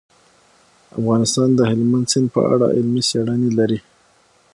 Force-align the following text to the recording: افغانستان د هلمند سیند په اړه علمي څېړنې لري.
افغانستان 0.99 1.49
د 1.55 1.59
هلمند 1.69 2.05
سیند 2.11 2.27
په 2.35 2.41
اړه 2.53 2.65
علمي 2.75 3.01
څېړنې 3.09 3.49
لري. 3.59 3.79